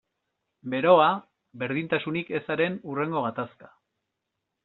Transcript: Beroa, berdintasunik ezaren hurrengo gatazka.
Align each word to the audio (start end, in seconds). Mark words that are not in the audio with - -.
Beroa, 0.73 1.09
berdintasunik 1.63 2.33
ezaren 2.39 2.79
hurrengo 2.89 3.23
gatazka. 3.27 3.71